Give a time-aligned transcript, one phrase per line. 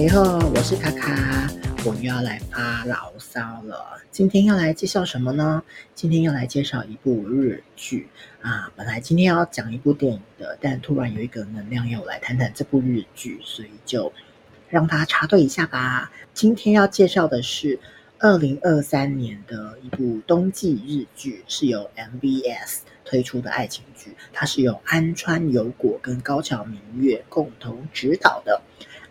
[0.00, 1.46] 大家好，我是卡卡，
[1.84, 4.00] 我又要来发牢骚了。
[4.10, 5.62] 今天要来介绍什么呢？
[5.94, 8.08] 今天要来介绍一部日剧
[8.40, 8.72] 啊。
[8.74, 14.10] 本来今天要讲一部电影的，但突然有一个能量要来谈谈这部日剧，所以就
[14.70, 16.10] 让它插队一下吧。
[16.32, 17.78] 今天要介绍的是
[18.20, 28.62] 二零二三年的一部冬季日剧，是由 MBS 推出的爱情剧，它是由安川由果跟高桥明月共同执导的。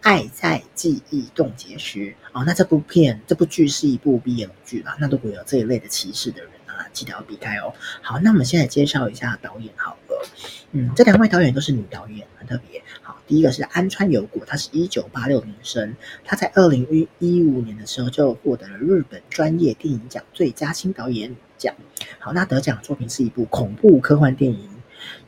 [0.02, 7.74] 爱在记忆冻结时哦，那这部片这部剧是一部 BL 剧啦，那如果有这一类的歧视的人啊，记得要避开哦。
[8.02, 10.30] 好，那我们现在介绍一下导演好了，
[10.72, 12.82] 嗯，这两位导演都是女导演，很特别。
[13.02, 21.76] 好，第一个是安川由果，她是一九八六年生，她在二零一五年的时候就获得了日本专业电影奖最佳新导演奖。
[22.20, 24.70] 好，那得奖作品是一部恐怖科幻电影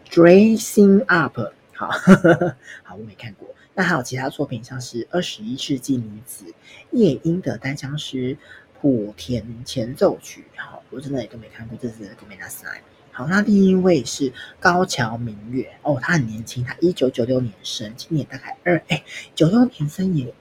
[0.14, 1.40] 《Dressing Up》。
[1.74, 1.90] 好，
[2.84, 3.50] 好，我没看过。
[3.75, 6.45] 那还有其他作品，像是《二十一世纪女子》、
[6.93, 8.37] 夜莺的单相思、
[8.81, 10.45] 谱田前奏曲。
[10.57, 12.81] 好，我真的也都没看过，这是ごめんなさい。
[13.13, 19.03] 好，那另一位是高桥明月哦，他很年轻，他一九九六年生，今年大概二哎
[19.35, 20.35] 九六年生也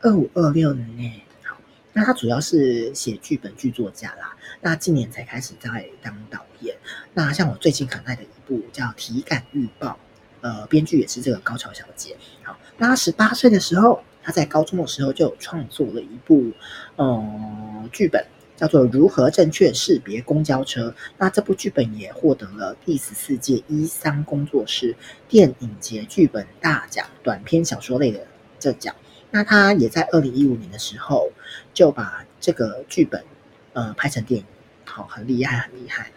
[0.00, 1.22] 二五二六年呢。
[1.42, 1.56] 好，
[1.92, 6.76] 那他主要是写剧本剧作家啦，那今年才开始在当导演。
[7.14, 9.90] 那像我最近很爱的一部叫《体感预报》。
[10.41, 12.15] 呃，编剧也是这个高桥小姐。
[12.43, 16.51] 好，那她十八岁的时候，她在高中的时候就创作了一部
[16.95, 20.89] 呃剧本，叫做《如何正确识别公交车》。
[21.17, 24.95] 那这部剧本也获得了第十四届伊桑工作室
[25.27, 28.25] 电影节剧本大奖短篇小说类的
[28.59, 28.95] 这奖。
[29.31, 31.31] 那她也在二零一五年的时候
[31.73, 33.23] 就把这个剧本
[33.73, 34.45] 呃拍成电影，
[34.85, 36.11] 好，很厉害，很厉害。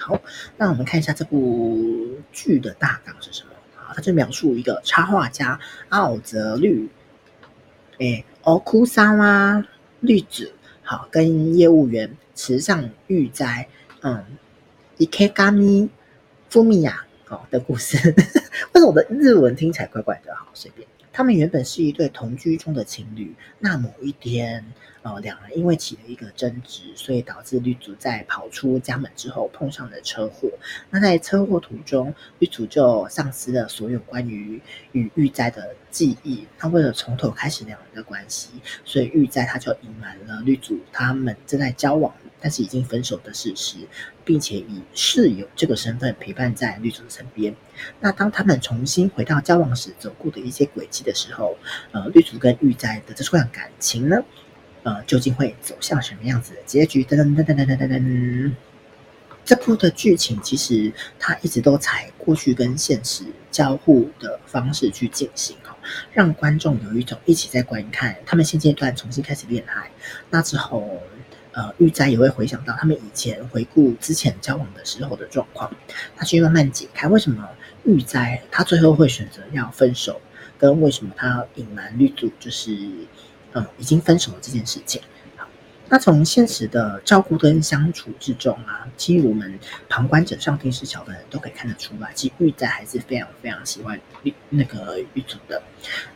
[0.00, 0.18] 好，
[0.56, 3.92] 那我们看一下这部剧的大纲是什么啊？
[3.94, 6.88] 它就描述一个插画家奥泽绿，
[7.98, 9.62] 诶，奥库萨拉
[10.00, 13.68] 绿子，好，跟业务员池上玉哉，
[14.00, 14.24] 嗯，
[14.96, 15.90] 伊克嘎咪
[16.48, 17.98] 夫米亚，好的故事。
[18.72, 20.34] 为什么我的日文听起来怪怪的？
[20.34, 20.88] 好，随便。
[21.12, 24.64] 他们原本是一对同居中的情侣，那某一天，
[25.02, 30.48] 呃，两人因为起了一个争执，所以导致绿子在跑出家门之后碰上了车祸。
[30.88, 34.60] 那在车祸途中，绿子就丧失了所有关于
[34.92, 36.46] 与裕哉的记忆。
[36.58, 38.50] 他为了从头开始两人的关系，
[38.84, 42.12] 所以玉在他就隐瞒了绿子他们正在交往。
[42.42, 43.76] 但是已经分手的事实，
[44.24, 47.54] 并且以室友这个身份陪伴在绿子的身边。
[48.00, 51.58] 那当他们重新回到交往时走过的一些轨迹的时候，
[51.92, 54.16] 呃，绿子跟玉在的这段感情呢，
[54.84, 57.04] 呃，究竟会走向什么样子的结局？
[57.04, 58.52] 噔噔噔噔噔噔噔。
[59.44, 65.58] 这部的剧情其实它一直都采过去跟现实交互的方式去进行，
[66.12, 69.90] 让观众有一种一起在观看他们现阶段重新开始恋爱，
[70.30, 71.00] 那之后。
[71.52, 75.68] 呃，玉斋也会回想到他们以前回顾之前交往的时候的状况，
[76.16, 77.44] 他去慢慢解开为什么
[77.82, 80.20] 玉斋他最后会选择要分手，
[80.56, 82.72] 跟为什么他隐瞒绿组就是
[83.54, 85.02] 嗯已经分手了这件事情。
[85.90, 89.58] 那从现实的照顾跟相处之中啊，其实我们
[89.88, 95.60] 旁观者、上帝视角的人都可以看得出来，其实玉哉还是非常非常喜欢绿那个绿子的。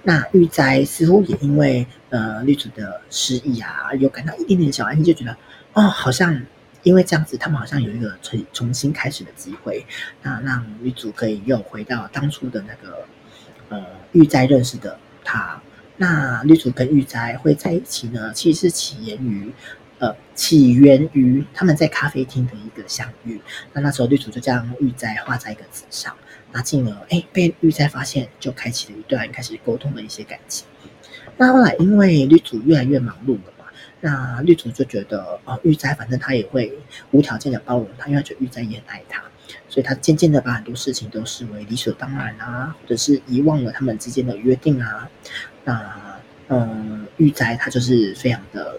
[0.05, 5.37] 那玉哉似乎也因为呃绿子的失忆啊，有感到一点点小安心，就觉得
[5.73, 6.41] 哦，好像
[6.85, 9.85] 因为这样子，他们好像有一个重重新开始的机会，
[10.23, 13.05] 那让绿子可以又回到当初的那个
[13.71, 15.61] 呃玉哉认识的他。
[15.97, 19.53] 那绿竹跟玉哉会在一起呢，其实是起源于，
[19.99, 23.41] 呃，起源于他们在咖啡厅的一个相遇。
[23.73, 26.17] 那那时候绿竹就将玉斋画在一个纸上，
[26.53, 30.67] 那进而哎被玉哉发现，就开启了一段开始沟通的一些感情。
[31.37, 33.67] 那后来因为绿竹越来越忙碌了嘛，
[34.01, 36.73] 那绿竹就觉得哦，裕哉反正他也会
[37.13, 39.23] 无条件的包容他，因为他觉得玉斋也很爱他。
[39.69, 45.09] 所以他渐渐的把很多事情都视为理所当然啊，或者是遗忘了他们之间的约定啊。
[45.65, 48.79] 那嗯，裕哉他就是非常的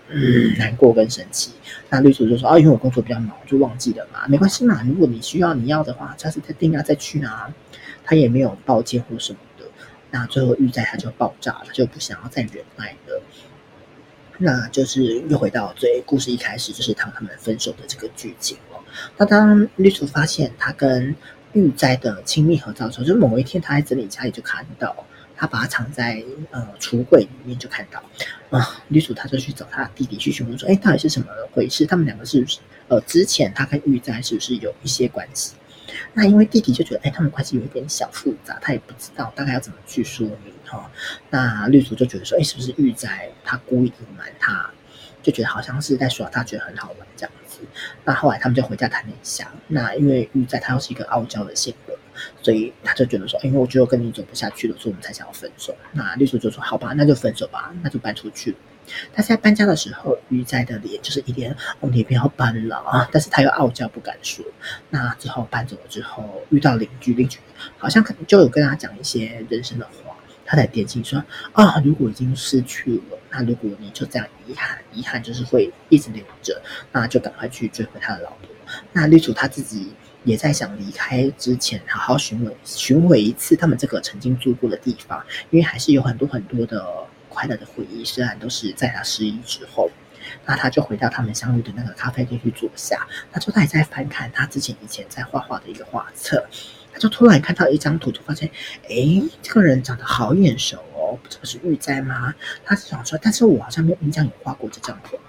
[0.58, 1.52] 难过跟生气。
[1.90, 4.84] 那绿子就说啊，因为我工作比较忙，就忘记了嘛，没关系嘛。
[4.88, 7.52] 如果你需要你要的话，下次再定啊，再去啊。
[8.04, 9.66] 他也没有抱歉或什么的。
[10.12, 13.22] 那最后裕哉他就爆炸他，就不想要再忍耐了。
[14.38, 18.58] 那就是又回到最故事一开始，就是当他们分手的这个剧情。
[19.18, 21.16] 那当绿子发现他跟
[21.54, 24.96] 玉哉的亲密合照的时候，就某一天他在整理家里就看到，
[25.36, 28.04] 他把它藏在呃橱柜里面就看到，
[28.50, 31.86] 啊，绿子他就去找他弟弟去询问说，哎，到底是什么回事？
[31.86, 35.54] 他们两个是不是呃之前他跟玉哉是不是有一些关系？
[36.14, 40.54] 那因为弟弟就觉得，哎，他们关系有一点小复杂，他也不知道大概要怎么去说明。
[40.72, 40.84] 哦，
[41.30, 44.70] 那绿竹就觉得说，哎，是不是玉在他故意隐瞒他，
[45.26, 47.62] 就觉得好像是在耍他，觉得很好玩这样子。
[48.04, 49.52] 那后来他们就回家谈了一下。
[49.70, 51.98] 那因为玉在他又是一个傲娇的性格，
[52.44, 55.76] 所以他就觉得说，因为我觉得跟你走不下去了，所以我们才想要分手。
[55.94, 58.56] 那绿竹就说，好吧，那就分手吧，那就搬出去。
[59.16, 63.10] 他在搬家的时候，玉在的脸就是一脸，我们也不要搬了啊！
[63.12, 64.46] 但是他又傲娇不敢说。
[64.92, 67.40] 那之后搬走了之后，遇到邻居，邻居
[67.80, 69.90] 好像可能就有跟他讲一些人生的，
[70.56, 71.22] 他才点醒说
[71.52, 76.62] 啊，如果已经失去了，那如果你就这样遗憾，遗憾就是会一直留着，
[76.92, 78.50] 那就赶快去追回他的老婆。
[78.94, 79.92] 那绿竹他自己
[80.24, 86.86] 也在想离开之前，好好寻回寻回一次他们这个曾经住过的地方，因为还是有很多很多的。
[87.28, 89.92] 快乐的回忆，虽然都是在他失忆之后，
[90.46, 93.06] 那他就回到他们相遇的那个咖啡店去坐下。
[93.34, 96.46] 那就他也在翻看他之前以前在画画的一个画册，
[96.96, 98.50] 他就突然看到一张图，就发现，
[98.88, 102.34] 哎，这个人长得好眼熟哦，这个是玉哉吗？
[102.64, 105.20] 他是想说，但是我好像没有印象有画过这张图。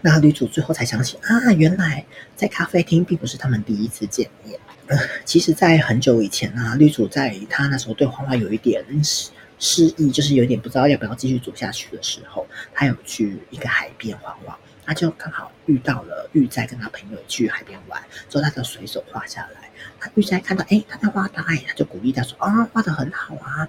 [0.00, 2.04] 那女主最后才想起啊，原来
[2.34, 4.58] 在咖啡厅并不是他们第一次见面。
[5.24, 9.30] 其实，在很久以前啊，女主在她那时候对画画有一点失
[9.60, 19.70] 失忆，就是有点不知道要不要继续走下去的时候，她有去一个海边画画，他就刚好遇到了玉哉跟他朋友去海边玩，之后他就随手画下来。
[20.00, 23.68] 他玉哉看到，哎，他在画他，哎，他就鼓励他说，啊，画的很好啊，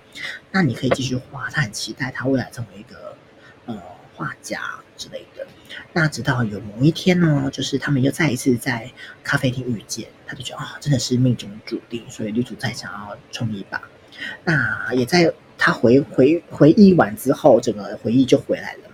[0.51, 1.49] 那你可以继续画。
[1.49, 3.15] 他很期待他未来成为一个
[3.65, 3.81] 呃
[4.15, 4.61] 画家
[4.97, 5.45] 之类的。
[5.93, 8.91] 那直到有某一天呢，就是他们又再一次在
[9.23, 13.81] 咖啡厅遇见，他就觉得啊，真的是命中注定，所以女主再想要冲一把。
[14.43, 15.33] 那也在。
[15.55, 18.89] 他回回回忆完之后，整个回忆就回来了。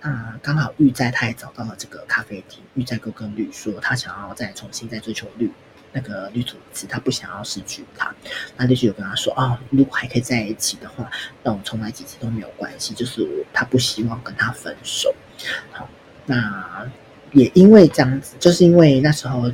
[0.00, 5.50] 那刚好玉在他也找到了这个咖啡厅，玉在哥跟绿说，他想要再重新再追求绿
[5.92, 8.14] 那个绿主子，他不想要失去他。
[8.56, 11.10] 那绿就有跟他说，哦，如果还可以在一起的话，
[11.42, 15.14] 那我重来几次都没有关系，就是他不希望跟他分手。
[15.72, 15.88] 好，
[16.26, 16.88] 那
[17.32, 19.50] 也因为这样子，就是因为那时候。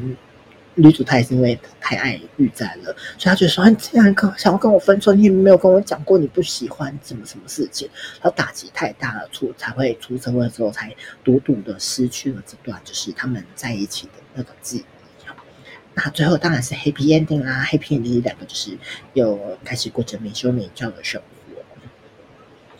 [0.76, 7.88] 女主她也是因为太爱玉哉了，所以她就说：“你这样跟想要跟我分手，你也没有跟我讲过你不喜欢什么什么事情。”
[8.20, 14.84] 然后打击太大了，出才会出车祸之后才独独的失去了这段就是他们在一起的那个记忆。
[15.96, 18.76] 那最后当然是 happy ending 啦，happy ending 两个就是
[19.12, 21.62] 又开始过着没羞没臊的生活。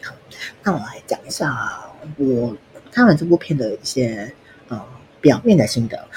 [0.02, 0.16] 好，
[0.64, 1.80] 那我来讲一下
[2.16, 2.56] 我
[2.90, 4.34] 看完这部片的一些
[4.66, 4.84] 呃
[5.20, 6.08] 表面的心得。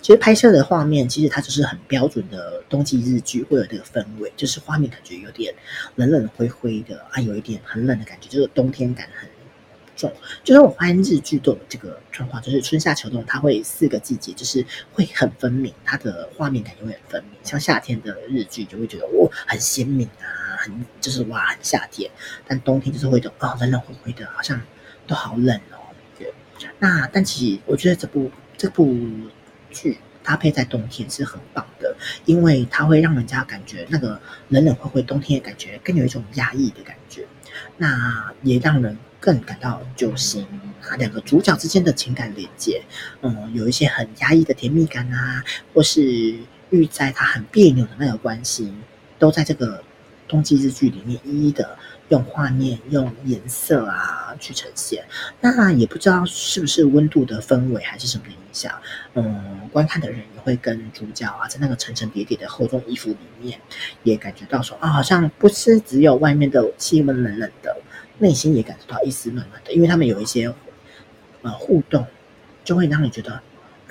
[0.00, 5.52] 其实拍摄的画面，其实它就是很标准的冬季日剧会有这个氛围，就是画面感觉有点
[5.96, 9.28] 冷冷灰灰的啊，有一点很冷的感觉，就是冬天感很
[9.96, 10.12] 重。
[10.44, 17.32] 就是我发现日剧都有这个状况，就是春夏秋冬，它会四个季节，就是会很分明，它的画面感永远分明。
[17.42, 22.08] 像夏天的日剧就会觉得哦很鲜明啊，很就是哇很夏天，
[22.46, 24.60] 但冬天就是会有哦冷冷灰灰的，好像
[25.08, 25.82] 都好冷哦。
[26.16, 26.32] 对，
[26.78, 28.30] 那但其实我觉得这部。
[28.60, 28.94] 这部
[29.70, 31.96] 剧搭配在冬天是很棒的，
[32.26, 34.20] 因为它会让人家感觉那个
[34.50, 37.26] 冷冷灰灰冬天的感觉更有一种压抑的感觉，
[37.78, 40.46] 那也让人更感到揪心
[40.82, 40.94] 啊。
[40.96, 42.82] 两个主角之间的情感连接，
[43.22, 45.42] 嗯，有一些很压抑的甜蜜感啊，
[45.72, 46.34] 或是
[46.68, 48.74] 玉哉他很别扭的那个关系，
[49.18, 49.82] 都在这个
[50.30, 51.76] 冬季日剧里面一一的。
[52.10, 55.04] 用画面、用颜色啊去呈现，
[55.40, 58.74] 那也不知道是不是温度的氛围还是什么的影响。
[59.14, 63.60] 嗯，观看的人也会跟主角啊，在那个层层叠叠的厚重衣服里面，
[64.02, 67.76] 也感觉到说啊，好像不是只有外面的气温冷冷的，
[68.18, 69.72] 内心也感受到一丝暖暖的。
[69.72, 70.52] 因为他们有一些
[71.42, 72.04] 呃互动，
[72.64, 73.40] 就会让你觉得，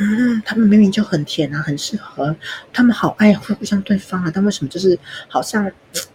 [0.01, 2.34] 嗯，他们明明就很甜啊，很适合，
[2.72, 5.70] 他们好爱互相对方啊，但为什么就是好像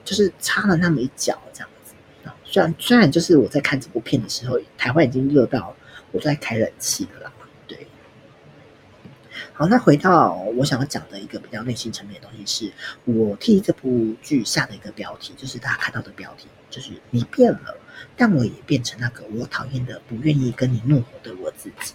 [0.07, 1.95] 就是差了那么一脚这样子？
[2.47, 5.76] 虽然虽然就是我在看这部片的时候，台湾已经热到
[6.12, 7.33] 我在开冷气了啦。
[7.69, 7.87] 对，
[9.53, 12.73] 好，那回到我想要讲的一个比较内心层面的东西，是
[13.05, 17.76] 我替这部剧下的一个标题，就是大家看到的标题，就是你变了，
[18.17, 21.93] 但我也变成那个我讨厌的、不愿意跟你怒火的我自己。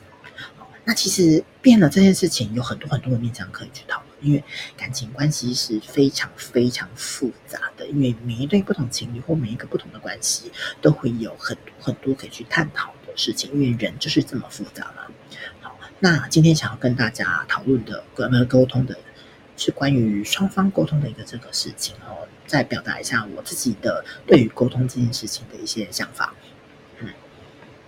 [0.89, 4.43] 那其实变了这件事情有很多很多的面向可以去讨论，因为
[4.75, 15.03] 感情关系是非常非常复杂的，因为每一对不同情侣或每一个不同的关系都会有很多很多可以去探讨的事情，因为人就是这么复杂嘛。
[15.61, 18.97] 好，那今天想要跟大家讨论的、跟沟通的
[19.57, 26.33] 是关于双方沟通的一个这个事情哦，再表达一下我自己的对于沟通这件事情的一些想法。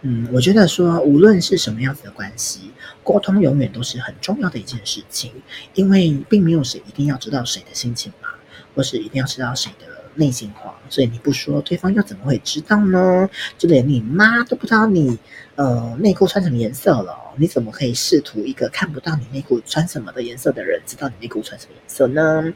[0.03, 2.71] 嗯，我觉得说，无论是什么样子的关系，
[3.03, 5.31] 沟通永远都是很重要的一件事情，
[5.75, 8.29] 因为并没有谁一定要知道谁的心情嘛，
[8.75, 13.29] 或是一定要知道谁的内心话，所以你不说，对方又怎么会知道呢？
[13.59, 15.19] 就连你妈都不知道你
[15.55, 22.51] 呃内裤穿什么颜色了，你怎么可以试图一个看不到你内裤穿什么的颜色的人知道你内裤穿什么颜色呢？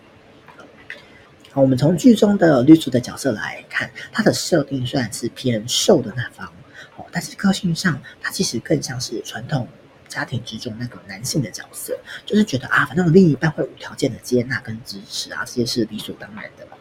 [1.51, 6.51] 好，我们从剧中的女主的角色来看，她的设定虽然是偏瘦的那方，
[6.97, 9.67] 哦，但是个性上他其实更像是传统
[10.07, 16.77] 家庭之中那个男性的角色，就是觉得啊，反正另一半会无条件的接纳跟支持啊，这些是理所当然的嘛。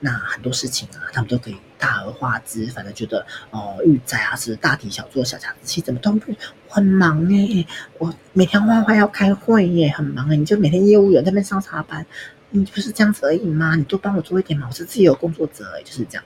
[0.00, 6.34] 那很多事情啊，他们都可以大而化之，反正觉得哦，御宅啊是大题小做、小家子气，怎么都不
[6.68, 7.66] 很忙哎，
[7.98, 12.04] 我每天花花要开会耶，很忙哎，你就每天业务员在那边上茶班，
[12.50, 13.76] 你不是这样子而已吗？
[13.76, 16.24] 你多帮我做一点嘛，我是自己有工作者哎，就是这样。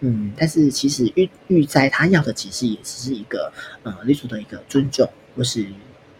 [0.00, 3.52] 嗯，但是其实玉玉斋他要的其实也只是一个
[3.82, 5.66] 呃，女主的一个尊重，或是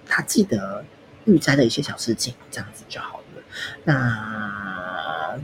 [0.07, 0.85] 他记得
[1.25, 3.25] 玉斋的一些小事情，这样子就好了。
[3.85, 5.39] 那。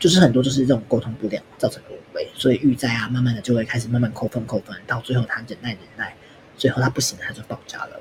[0.00, 6.14] 就是很多就是这种沟通不良造成的误会，所以玉斋啊，慢慢的就会开始慢慢扣分扣分，到最后他忍耐忍耐，
[6.56, 8.00] 最后他不行了，他就爆炸了。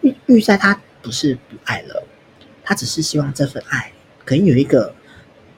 [0.00, 2.02] 玉玉斋他不是不爱了，
[2.64, 3.92] 他只是希望这份爱
[4.24, 4.92] 可以有一个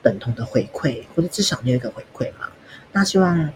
[0.02, 2.50] 等同的回馈，或者至少有一个回馈嘛。
[2.92, 3.50] 那希望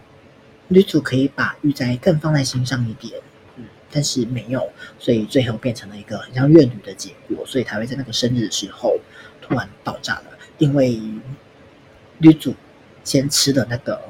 [0.68, 3.20] 女主可以把御宅更放在心上一点，
[3.56, 8.98] 嗯，但是没有，所以最后变成了一个很像怨女的结果，所以才会在那个生日的时候
[9.40, 10.24] 突然爆炸了，
[10.58, 11.00] 因为。
[12.18, 12.54] 女主
[13.02, 14.00] 先吃的那个，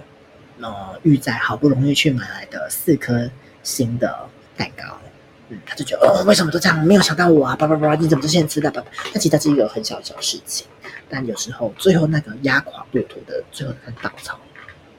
[0.60, 3.28] 呃，御宅好不容易去买来的四颗
[3.62, 5.00] 星的蛋糕，
[5.48, 6.78] 嗯，他就觉得，哦，为什么都这样？
[6.84, 7.56] 没有想到我啊！
[7.56, 8.70] 叭叭叭，你怎么就先吃的？
[8.70, 10.66] 叭叭，那其实它是一个很小小事情，
[11.08, 14.38] 但有时候最后那个压垮骆驼的最后那根稻草，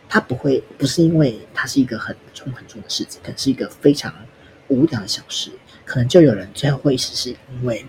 [0.08, 4.14] 它不会不是因为它是一个很重很重的事情，可能是一个非常
[4.68, 5.52] 无聊的小事，
[5.84, 7.86] 可能就有人最后会死是因为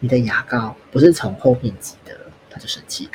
[0.00, 2.16] 你的牙膏不是从后面挤的，
[2.50, 3.12] 他就生气了。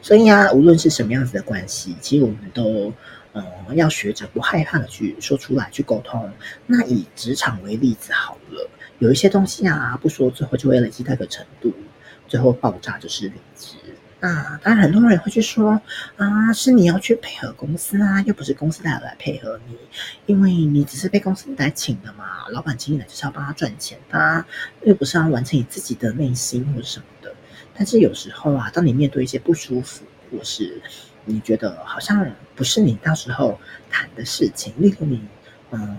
[0.00, 2.92] 所以啊，无论是什么样子的关系，其实我们都，
[3.32, 6.30] 嗯，要学着不害怕的去说出来，去沟通。
[6.66, 11.72] 那以职场为例子好了，有一些东西啊，不说最后就会累积到一个程度，
[12.28, 13.76] 最后爆炸就是离职。
[14.24, 15.82] 那当然，很多人会去说
[16.16, 19.76] 啊，是你要去配合公司啊，又不是公司来来配合你，
[20.26, 24.46] 因为你只是被公司来请的嘛，老板请你来就是要帮他赚钱，他
[24.84, 27.34] 又不是要完成你自己的内心或者什么的。
[27.74, 30.80] 但是有时候啊，当你面对一些不舒服，或是
[31.24, 32.24] 你觉得好像
[32.54, 33.58] 不是你到时候
[33.90, 35.20] 谈的事情，例如你，
[35.72, 35.96] 嗯，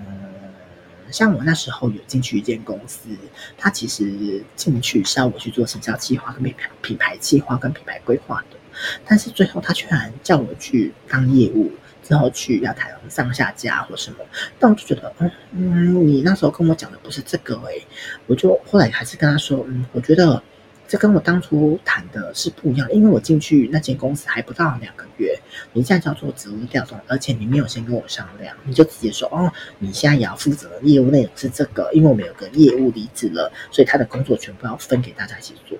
[1.14, 3.08] 像我那时候有进去一间公司，
[3.56, 8.58] 他其实进去是要我去做行销计划跟品牌品牌计划跟品牌规划的，
[9.06, 11.72] 但是最后他居然叫我去当业务，
[12.04, 14.18] 之后去要谈上下家或什么，
[14.58, 17.88] 但我就觉得，嗯嗯，你那时候跟我讲的不是这个诶、欸，
[18.26, 20.42] 我就后来还是跟他说，嗯，我觉得。
[20.86, 25.33] 这跟我当初谈的是不一样，因为我进去那间公司还不到两个月，
[25.74, 35.78] 你现在叫做职务调动，而且你没有先跟我商量，你就直接说哦，你现在也要负责的业务内容是这个，因为我们有个业务离职了，所以他的工作全部要分给大家一起做。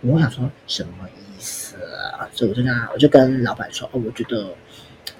[0.00, 1.76] 我想说什么意思
[2.18, 2.28] 啊？
[2.32, 4.54] 所以我就跟他，我就跟老板说哦，我觉得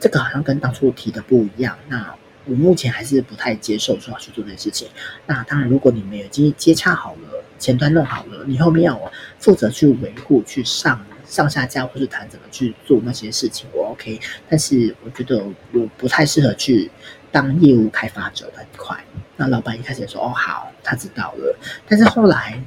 [0.01, 1.77] 这个好像跟当初提的不一样。
[1.89, 4.89] 那我目前还是不太接受说要去做这件事情。
[5.27, 7.43] 那当然，如果你们已经接洽好了。
[7.59, 14.21] 前端弄好了，你后面要我负责去维护、去上上下架，或是谈怎么去做那些事情，我 OK。
[14.49, 16.91] 但是我觉得我不太适合去
[17.31, 18.97] 当业务开发者那一块。
[19.37, 22.63] 那老板一开始也说：“哦，好，他知道了。”但是后来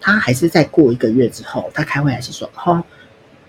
[0.00, 2.84] 他还是在过一个月之后，他开会还是说：“哦，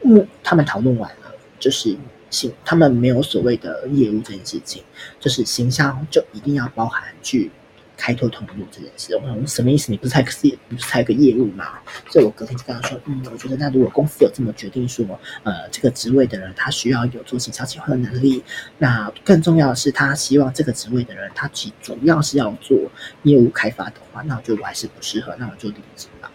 [0.04, 1.98] 嗯，他们讨论完了，就是
[2.30, 4.84] 行，他们没有所谓的业务这件事情，
[5.20, 7.52] 就是行销就一定要包含去。”
[7.98, 9.92] 开拓通路这件事，我说什么意思？
[9.92, 11.80] 你不是才是不是才个业务吗？
[12.10, 15.06] 所以我隔天就跟他说，嗯，我觉得那如果公司有这么决定说，
[15.44, 18.44] 呃，这个职位的人他需要有做行销计划的能力，
[18.78, 22.78] 那更重要的是他希望这个职位的人他其主要是要做
[23.24, 26.32] 业务开发的话，那我觉得我还是不适合，那我就离职吧。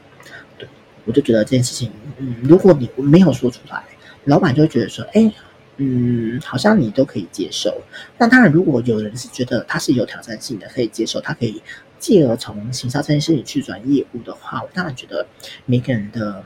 [0.59, 0.69] 对，
[1.05, 3.85] 我就觉得这件事情，嗯，如果你没有说出来，
[4.25, 5.33] 老板就会觉得说，哎。
[5.83, 7.75] 嗯，好像你都可以接受。
[8.19, 11.63] 那当然，如果有人是觉得他是有挑战性的，可以接受，他可以
[11.99, 15.27] 继而从行销这件事情去转业务的话，我当然觉得
[15.65, 16.45] 每个人的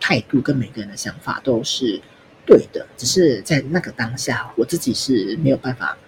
[0.00, 2.00] 态度跟每个人的想法都是
[2.46, 2.86] 对的。
[2.96, 5.98] 只是在那个当下，我自己是没有办法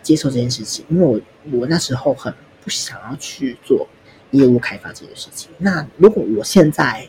[0.00, 1.20] 接受这件事情，因为我
[1.58, 3.88] 我那时候很不想要去做
[4.30, 5.50] 业务开发这件事情。
[5.58, 7.08] 那如果我现在，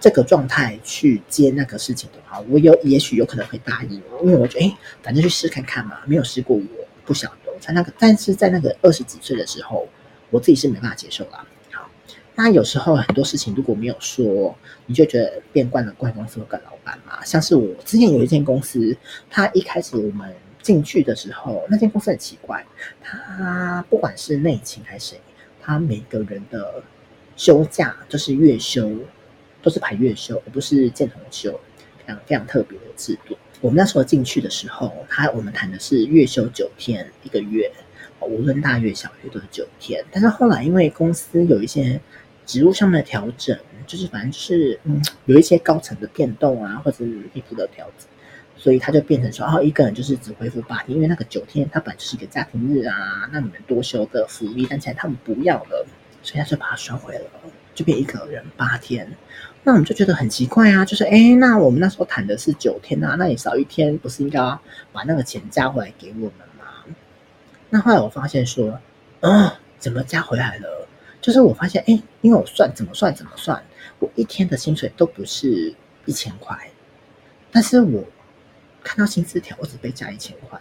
[0.00, 6.62] 这个状态去接那个事情的话，我有也许有可能会答应，因为我觉得，哎，反正去试看看嘛，没有试过我
[7.04, 7.36] 不晓得。
[7.60, 9.86] 在那个，但是在那个二十几岁的时候，
[10.30, 11.46] 我自己是没办法接受啦。
[11.72, 11.86] 好，
[12.34, 17.22] 那有时候很多事情如果没有说，你就觉得变惯了怪公司或怪老板嘛。
[17.22, 18.96] 像是我之前有一间公司，
[19.28, 22.64] 他一开始我们进去的时候，那间公司很奇怪，
[23.02, 25.20] 他不管是内勤还是谁，
[25.60, 26.82] 他每个人的
[27.36, 28.90] 休假都是月休，
[29.62, 31.52] 都是排月休，而不是见红休，
[31.98, 33.36] 非常非常特别的制度。
[33.60, 37.70] 我们那时候进去的时候，他我们谈的是月休九天一个月，
[38.20, 40.04] 无论大月小月都是九天。
[40.10, 42.00] 但是后来因为公司有一些
[42.46, 48.08] 职务上面的调整，就是反正就是嗯，有一些高层的变动啊，或者是内部的调整，
[48.56, 55.86] 所以他就变成说，哦，一个人就是只恢复八天，因为那个九天他本来就是一个家庭日啊，那你们多休的福利，但现在他们不要了，
[56.22, 57.30] 所以他就把它收回了，
[57.74, 59.10] 就变一个人八天。
[59.62, 64.60] 那我们就觉得很奇怪啊，就是哎，那我们那时候谈的是九天啊，那你少一天不是应该要
[64.92, 66.64] 把那个钱加回来给我们吗？
[67.68, 68.80] 那后来我发现说，
[69.20, 70.88] 啊、怎么加回来了？
[71.20, 73.62] 就是我发现，哎，因为我算怎么算怎么算，
[73.98, 75.74] 我一天的薪水都不是
[76.06, 76.56] 一千块，
[77.52, 78.02] 但是我
[78.82, 80.58] 看到薪资条，我只被加一千块，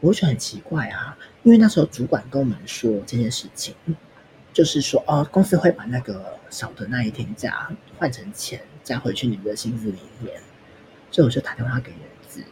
[0.00, 1.14] 我就觉得很奇怪啊。
[1.42, 3.74] 因为那时候主管跟我们说这件事情，
[4.58, 10.34] 就是说，哦，公司会把那个少的那一天假换成钱加回去你们的薪资里面，
[11.12, 12.42] 所以我就打电话给人资，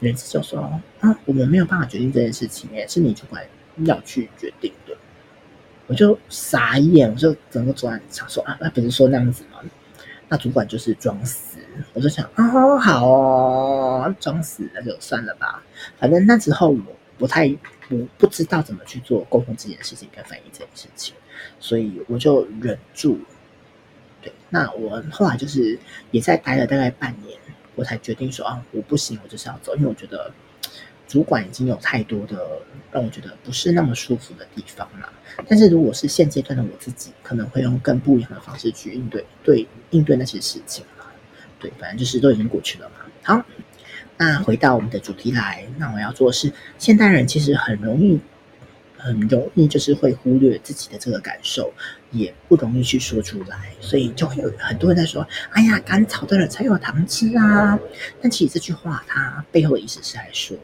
[0.00, 0.60] 人资就说，
[1.00, 3.42] 啊，我们没有办法决定这件事情，也是你主管
[3.86, 4.94] 要去决定的。
[5.86, 9.60] 我就傻眼，我就整个主管想说啊，那不是说那样子吗？
[10.28, 11.56] 那主管就是装死，
[11.94, 15.64] 我就想、哦，好哦，装死那就算了吧。
[15.96, 16.76] 反正那时候我
[17.18, 17.48] 不太
[17.88, 21.14] 不不知道怎么去做沟通这件事情跟反映这件事情，
[21.60, 23.18] 所以我就忍住。
[24.22, 25.78] 对，那我后来就是
[26.10, 27.38] 也在待了大概半年，
[27.74, 30.32] 我才决定说啊，我不行，我就是要走，因为我觉得。
[31.08, 32.60] 主管已经有太多的
[32.92, 35.10] 让我觉得不是那么舒服的地方了。
[35.48, 41.06] 但是如果是现阶段的我自己，可能会用更不一样的方式去应对，对应对那些事情嘛。
[41.58, 43.06] 对，反正就是都已经过去了嘛。
[43.22, 43.42] 好，
[44.18, 48.20] 那回到我们的主题来，那我要做的是，现代人其实很容易，
[48.96, 51.72] 很容易就是会忽略自己的这个感受，
[52.10, 57.78] 也不容易去说出来，所以就会有很多人在说：“哎呀，赶草的人才有糖吃啊。”
[58.20, 60.56] 但其实这句话它背后的意思是来说。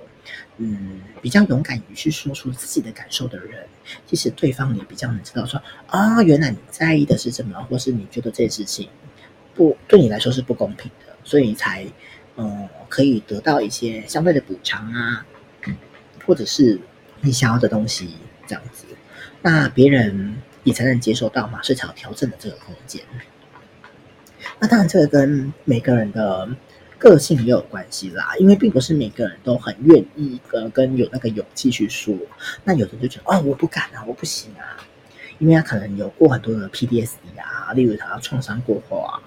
[0.56, 3.66] 嗯，比较勇敢于去说出自己的感受的人，
[4.06, 8.88] 其实对方也比较能知道说啊，原来你在意的是什么，或是你觉得这件事情
[9.52, 11.84] 不对你来说是不公平的，所以才
[12.36, 15.26] 嗯可以得到一些相对的补偿啊，
[16.26, 16.80] 或者是
[17.20, 18.16] 你想要的东西
[18.46, 18.86] 这样子，
[19.42, 23.02] 那别人也才能接受到嘛，所以才有调整的这个空间。
[24.58, 26.48] 那当然，这个跟每个人的。
[26.96, 32.16] 个性也有关系啦，因为并不是每个人都很愿意跟跟有那个勇气去说。
[32.62, 34.78] 那有的人就觉得哦，我不敢啊，我不行啊，
[35.38, 39.20] 因为他可能有过很多的 PTSD 啊，例如他创伤过后啊，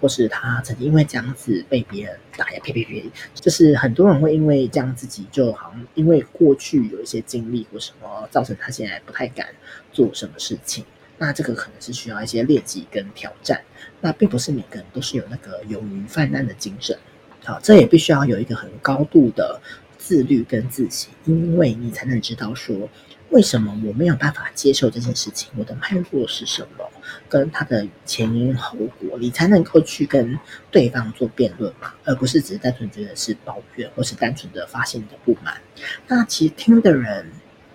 [0.00, 9.46] 或是他曾经因为这样子被别人打呀，呸呸呸，就是很多人会因为这样自己就好像因为过去有一些经历或什么，造成他现在不太敢
[9.92, 10.84] 做什么事情。
[11.18, 13.60] 那这个可能是需要一些练习跟挑战。
[14.00, 16.98] 那并不是每个人都是有那个勇于犯难的精神。
[17.44, 19.60] 好，这也必须要有一个很高度的
[19.96, 22.88] 自律跟自省，因为你才能知道说，
[23.32, 26.88] 为什么我没有办法接受这件事情，我的脉络是什么，
[27.30, 30.38] 跟他的前因后果，你才能够去跟
[30.70, 35.58] 对方做辩论嘛，而不是只是单纯觉得是抱怨，或是单纯的发泄你的不满。
[36.06, 37.32] 那其实听的人，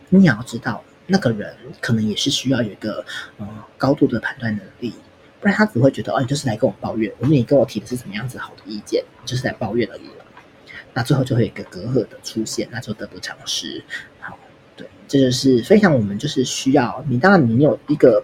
[0.10, 3.04] 你也要知道，那个人可能也是需要有一个
[3.38, 3.48] 呃
[3.80, 4.94] 高度的判断能力。
[5.40, 10.26] 不然他只会觉得哦，你就是来跟我抱怨，我说你跟我提的是什么样子好的意见，就是来抱怨而已了。
[10.94, 13.84] 那最后就会有一个隔阂的出现，那就得不偿失。
[15.08, 17.20] 这就是非常我们就是需要你。
[17.20, 18.24] 当然，你有一个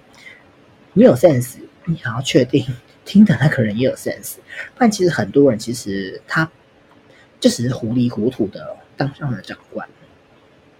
[0.93, 2.65] 你有 sense，你想要确定
[3.06, 4.36] 听的那个人也有 sense。
[4.76, 6.50] 不然，其实很多人其实他
[7.39, 9.88] 就是糊里糊涂的当上了长官，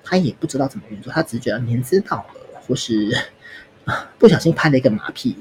[0.04, 3.16] 他也不知道怎么运作，他只是觉得年资到了，或是
[4.20, 5.38] 不小心拍了一个马屁。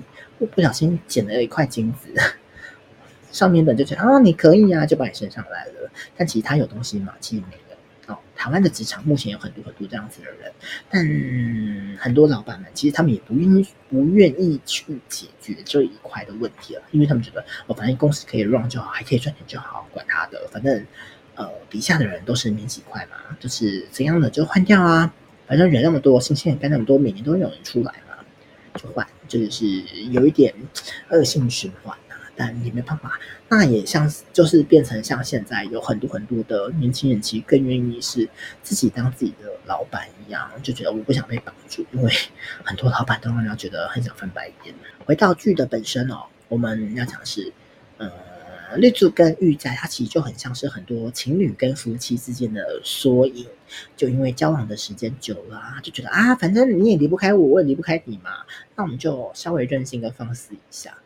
[0.57, 2.09] 不小心捡了一块金子，
[3.31, 5.89] 上面的就觉得啊，你可以啊，就把你升上来了。
[6.17, 7.72] 但其实他有东西嘛，其实没有。
[8.13, 10.53] 哦，台湾的职场目前有很多很多这样子的人，
[10.91, 11.03] 但
[11.99, 20.87] 很多老板们其实他们也不愿意不愿意去解决这一块的问题了，因为他们觉得哦，反正公司可以 run 就好，还可以赚钱就好，管他的，反正
[21.35, 25.13] 呃底下的人都是免洗筷嘛，就是怎样的就换掉啊，
[25.47, 28.13] 反正人那么多，新鲜人干那么多，每年都有人出来嘛。
[28.75, 29.67] 就换，就是
[30.13, 30.51] 有一点
[31.11, 31.95] 恶性循环，
[32.37, 33.19] 但也没办法。
[33.49, 38.29] 那也像就是变成像现在有很多很多的年轻人，其实更愿意是
[38.63, 42.13] 自己当自己的老板一样，就觉得我不想被绑住，因为
[42.65, 44.75] 很多老板都让人觉得很想翻白眼。
[45.05, 47.53] 回到剧的本身哦，我们要讲的是，
[47.99, 48.11] 呃。
[48.79, 53.47] 绿柱跟玉在，它其实就很像是很多情侣跟夫妻之间的缩影。
[53.99, 58.31] 就因为交往的时间久了啊，就觉得啊，反正你也离不开我，我也离不开你嘛，
[58.75, 60.97] 那我们就稍微任性的放肆一下。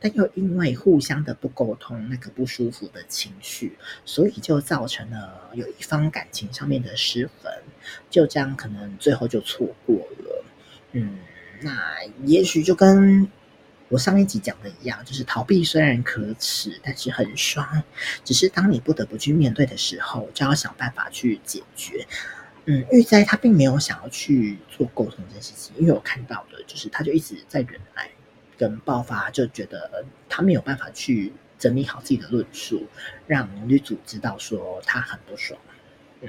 [0.00, 7.52] 但又因为互相的不沟通，那个不舒服的情绪，所以就造成了有一方感情上面的失衡，
[8.10, 10.44] 就这样可能最后就错过了。
[10.92, 11.18] 嗯，
[11.60, 13.30] 那也许就跟。
[13.88, 17.82] 我上一集讲的一样，就是逃避虽然可耻，但是很爽。
[18.24, 22.06] 只是当你不得不去面对的时候，就要想办法去解决。
[22.64, 28.08] 嗯，玉斋他并没有想要去做沟通这件事情，因为我看到的就是他就一直在忍耐
[28.62, 32.86] 跟爆发，就觉得他没有办法去整理好自己的论述，
[33.26, 35.58] 让女主知道说他很不爽。
[36.20, 36.28] 嗯，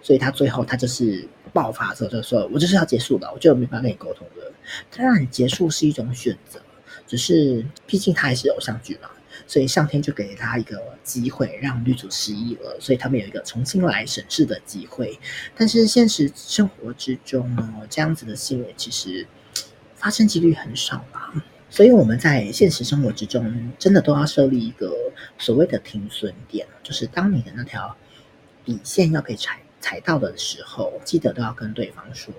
[0.00, 4.52] 所以他最后他就是爆发的时候就说：“我就是要结束了，我就没办法跟你沟通了。”
[4.90, 6.58] 他让你，结束是一种选择。
[7.06, 9.10] 只是，毕竟他还是偶像剧嘛，
[9.46, 15.18] 所以上天就给他一个机会，让女主失忆了，所以他们有一个重新来审视的机会。
[15.54, 19.26] 但是现实生活之中呢，这样子的新闻其实
[19.94, 21.32] 发生几率很少吧。
[21.76, 24.96] 所以我们在现实生活之中，真的都要设立一个
[25.36, 27.94] 所谓的停损点，就是当你的那条
[28.64, 32.32] 底线要被踩踩到的时候，记得都要跟对方说。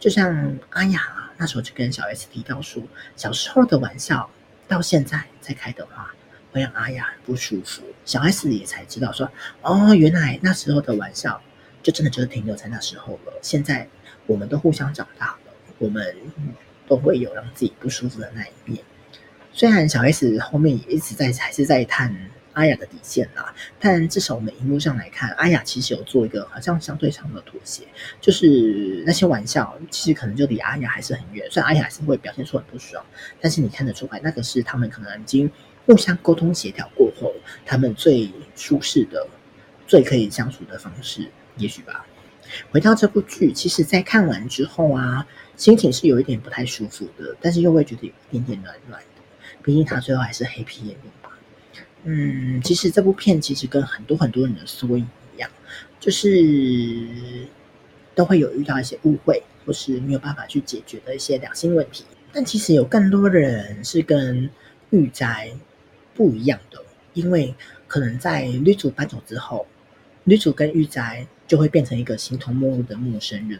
[0.00, 1.30] 就像阿雅。
[1.36, 2.82] 那时候就跟小 S 提到说，
[3.16, 4.28] 小时候的玩笑
[4.66, 6.12] 到现在再开的话，
[6.50, 7.82] 会让阿雅很不舒服。
[8.04, 9.30] 小 S 也才知道说，
[9.62, 11.40] 哦，原来那时候的玩笑
[11.80, 13.32] 就真的就是停留在那时候了。
[13.40, 13.88] 现在
[14.26, 16.04] 我们都互相长大了，我们
[16.90, 18.84] 都会有让自己不舒服的那一面。
[19.54, 22.14] 虽然小 S 后面也一直在还是在探。
[22.52, 27.84] 阿雅的底线啦，但至少我们荧幕上来看，阿雅其实有做一个好像相对上的妥协，
[28.20, 33.02] 就是那些玩笑其实可能就离阿雅还是很远，虽然阿雅还是会表现出很不爽，
[33.40, 35.48] 但是你看得出来，那个是他们可能已经
[35.86, 37.32] 互相沟通协调过后，
[37.64, 39.24] 他们最舒适的、
[39.86, 42.04] 最可以相处的方式，也许吧。
[42.70, 49.22] 回到这部剧，其实在看完之后啊，心情是有一点不太舒服的，但是又会觉得有一点点暖暖的，
[49.62, 50.94] 毕竟他最后还是 happy ending。
[52.04, 55.50] 嗯，其实这部片其实跟很多很多人的缩影一样，
[55.98, 57.06] 就是
[58.14, 62.04] 都会有遇到一些误会，或是没有办法去解决的一些两性问题。
[62.32, 64.48] 但其实有更多的人是跟
[64.88, 65.52] 玉斋
[66.14, 66.82] 不一样的，
[67.12, 67.54] 因为
[67.86, 69.66] 可能在女主搬走之后，
[70.24, 73.58] 女主跟玉斋就会变成一个形同陌路的陌生人。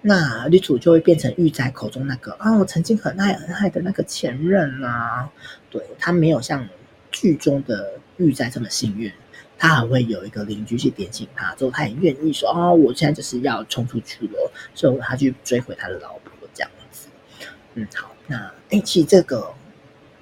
[0.00, 5.30] 那女主就会变成玉斋口中那个啊，曾经很爱很爱的那个前任啊，
[5.70, 6.68] 对，他没有像。
[7.14, 9.12] 剧中的玉斋这么幸运，
[9.58, 17.08] 他还会有一个邻居去点醒他，之后他也愿意说：“哦，我现在就是要冲出去了。”所以他去追回他的老婆这样子。
[17.74, 19.52] 嗯，好，那哎，其实这个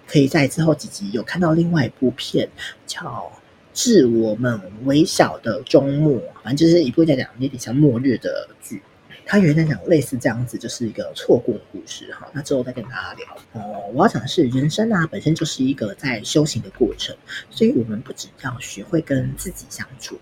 [0.05, 2.49] 可以在之后几集有看到另外一部片
[2.89, 3.01] 叫
[3.73, 8.83] 《致我们微小的终末》，反正就是一部在讲有点像末日的剧。
[9.27, 12.29] 他原来讲类似这样子，就是一个错过故事哈。
[12.33, 13.29] 那之后再跟大家聊。
[13.53, 17.15] 哦，我要讲的是，人生啊本身就是一个在修行的过程，
[17.49, 20.19] 所以我们不只要学会跟自己相处，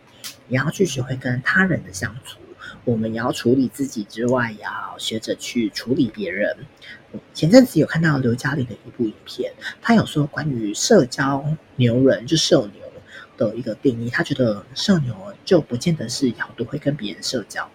[0.49, 2.39] 也要去学会跟他人的相处。
[2.85, 6.55] 我们也要处理自己之外，也要学着去处理别人。
[7.33, 11.43] 前阵子有看到刘嘉玲的一部影片，他有说关于社交
[11.77, 12.85] 牛人，就社牛
[13.39, 14.11] 的一个定义。
[14.11, 17.67] 他觉得社牛就不见得是要多会跟别人社交。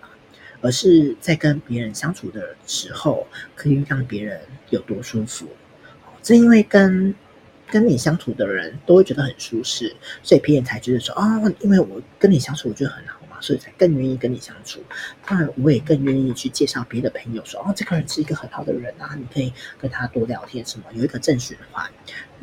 [0.66, 5.46] 而是在跟别人相处的时候，可以让别人有多舒服。
[6.22, 7.14] 正因为跟
[7.70, 14.82] 跟你相处的人都会觉得很舒适，所以别人才觉得说，哦，因为我跟你相处，我觉得很好嘛，所以才更愿意跟你相处。
[15.26, 21.92] 当然，我也更愿意去介绍别的朋友说，哦，这个人是一个很好的人啊，你可以跟他多聊天，什么有一个正循环。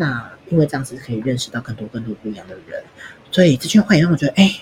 [0.00, 2.82] 那因为这样子可以认识到更多更多不一样的人，
[3.30, 4.60] 所以这句话也让我觉得，哎。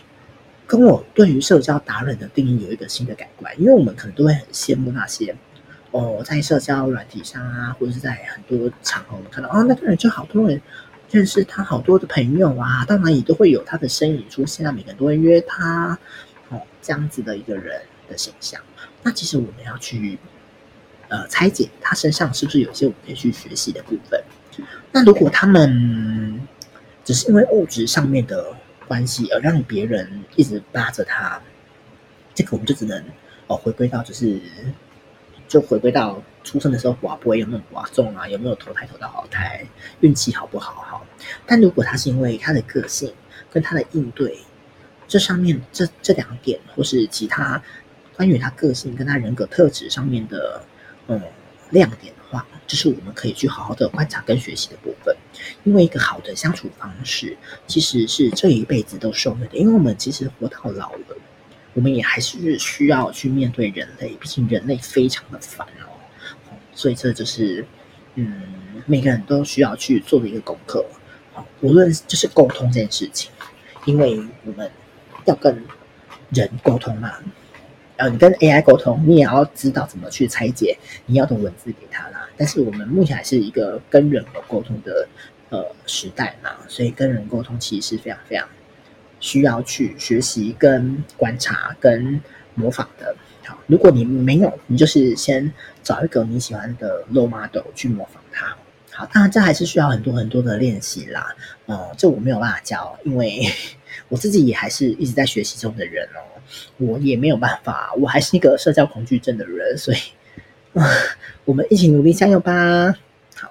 [0.71, 5.35] 跟我对于社交达人的定义有一个新的改观，因为我们可能都会很羡慕那些
[5.93, 10.61] 哦，在社交软体上啊，或者是在很多场合，我们看到哦，那个人就好多人
[11.11, 15.99] 认识他，好多的朋友啊，到哪里都会有他的身影出现，啊，每个人都会约他
[16.51, 18.61] 哦，这样子的一个人的形象。
[19.03, 20.19] 那其实我们要去
[21.09, 24.23] 呃拆解他身上是不是有一些我们可以去学习的部分。
[24.93, 26.41] 那如果他们
[27.05, 28.55] 只是因为物质上面的。
[28.89, 31.39] 关系而让别人一直扒着他，
[32.35, 33.05] 这个我们就只能
[33.47, 34.41] 哦回归到就是，
[35.47, 39.63] 就回归到出生的时候，寡不会有没有寡中啊，有没有投胎投到好胎，
[40.01, 40.73] 运气好不好？
[40.87, 41.07] 好，
[41.45, 43.13] 但如果他是因为他的个性
[43.51, 44.39] 跟他的应对
[45.07, 47.63] 这上面这这两点，或是其他
[48.17, 50.65] 关于他个性跟他人格特质上面的
[51.09, 51.21] 嗯
[51.69, 55.17] 亮点话，这是我们可以去好好的观察跟学习的部分。
[55.65, 57.37] 因为一个好的相处方式，
[57.67, 59.49] 其实是这一辈子都受用的。
[59.53, 61.17] 因为我们其实活到老了，
[61.75, 65.95] 我们也还是需要去面对人类，毕竟人类非常的烦哦。
[66.75, 67.67] 所以这就是，
[68.15, 68.43] 嗯，
[68.87, 70.85] 每个人都需要去做的一个功课。
[71.33, 73.31] 好，无论就是沟通这件事情，
[73.85, 74.71] 因为我们
[75.25, 75.65] 要跟
[76.31, 77.13] 人沟通嘛，
[77.99, 82.29] 呃，你跟 AI 沟通，你也要知道怎么去拆解你要的文字给他啦。
[82.37, 85.09] 但是我们目前还是一个跟人沟通的
[85.51, 88.49] 呃时代嘛，所以跟人沟通其实是非常非常
[89.19, 92.21] 需要去学习、跟观察、跟
[92.55, 93.17] 模仿的。
[93.45, 98.57] 好，如果你没有，你就是先找一个你喜欢的 role model 去模仿他。
[98.93, 101.35] 好，当然这还是需要很多很多的练习啦。
[101.67, 103.45] 呃、这我没有办法教，因为
[104.09, 106.41] 我自己也还是一直在学习中的人哦。
[106.79, 109.99] 我也没有办法，我还是一个社交恐惧症的人，所以
[110.75, 110.87] 啊。
[111.45, 112.95] 我们一起努力加油吧！
[113.35, 113.51] 好，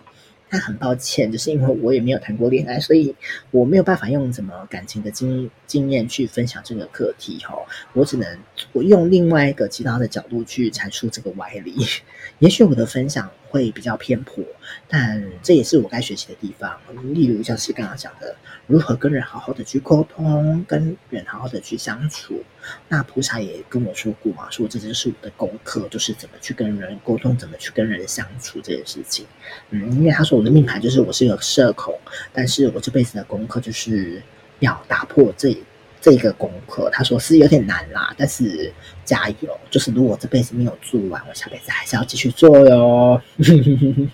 [0.51, 3.15] 那很抱歉，就是因为我也没有谈过恋爱，所以
[3.49, 7.57] 我没有办法用什么感情的经经验去分享这个课题哈。
[7.93, 8.37] 我只能
[8.71, 11.75] 我用另外一个其他的角度去阐述这个歪理。
[12.37, 14.43] 也许我的分享会比较偏颇，
[14.87, 16.79] 但这也是我该学习的地方。
[17.13, 18.35] 例如像是刚刚讲的，
[18.67, 22.43] 如何跟人好好的去沟通，跟人好好的去相处。
[22.87, 29.25] 那菩萨也跟我说过嘛，说这就是我的功课，就是怎么去跟人沟通，怎么去跟人相处这件事情。
[29.71, 31.97] 嗯，因为他说我的命盘就是我是一个社恐，
[32.31, 34.21] 但是我这辈子的功课就是
[34.59, 35.57] 要打破这
[36.01, 36.89] 这个功课。
[36.91, 38.71] 他说是有点难啦，但是
[39.05, 43.21] 加油，就是如果这辈子没有做完，我下辈子还是要继续做哟。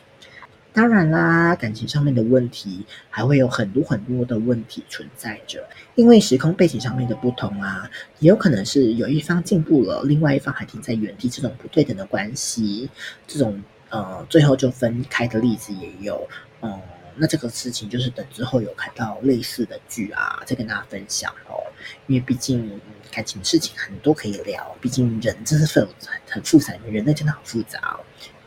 [0.76, 12.90] 当然啦，感情上面的问题还会有很多很多的问题存在着，因为时空背景上面的不同啊，也有可能是有一方进步了，另外一方还停在原地，这种不对等的关系，
[13.28, 16.28] 这种呃最后就分开的例子也有，
[16.64, 16.82] 嗯，
[17.16, 21.62] 那这个事情就是等之后有看到类似的剧啊，再跟大家分享哦，
[22.08, 22.80] 因为毕竟
[23.12, 25.88] 感情的事情很多可以聊，毕竟人真是很
[26.30, 28.00] 很复杂，人类真的好复杂。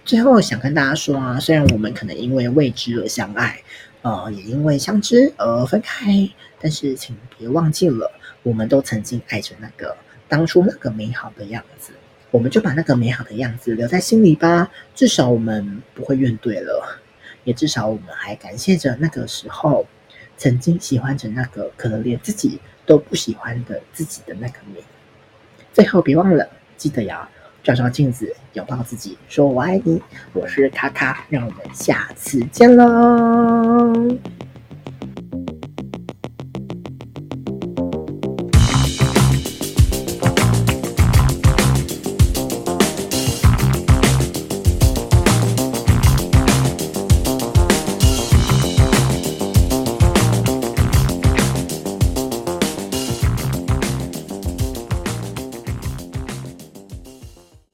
[0.05, 3.61] 最后想跟大家说啊，虽然我们可能因为未知而相爱，
[4.03, 6.07] 呃，也因为相知而分开，
[6.61, 9.97] 但是请别忘记了，我们都曾经爱着那个
[10.29, 11.93] 当初那个美好的样子，
[12.31, 14.71] 我们就把那个美好的样子留在心里吧。
[14.95, 17.01] 至少我们不会怨怼了，
[17.47, 19.87] 也至少我们还感谢着那个时候
[20.37, 24.85] 曾经喜欢着那个可能连自己都不喜欢的自己的那个你。
[25.73, 27.27] 最后别忘了，记得呀。
[27.63, 30.01] 照照镜子，拥抱自己，说我爱你。
[30.33, 34.17] 我是卡卡，让我们下次见喽。